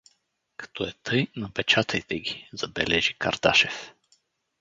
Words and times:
—Като 0.57 0.83
е 0.85 0.93
тъй, 1.03 1.27
напечатайте 1.35 2.19
ги— 2.19 2.49
забележи 2.53 3.13
Кардашев. 3.17 3.91